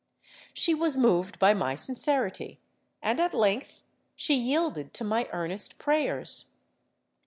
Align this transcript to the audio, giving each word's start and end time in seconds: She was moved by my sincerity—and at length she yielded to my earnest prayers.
She 0.55 0.73
was 0.73 0.97
moved 0.97 1.37
by 1.37 1.53
my 1.53 1.75
sincerity—and 1.75 3.19
at 3.19 3.35
length 3.35 3.81
she 4.15 4.33
yielded 4.33 4.95
to 4.95 5.03
my 5.03 5.29
earnest 5.31 5.77
prayers. 5.77 6.45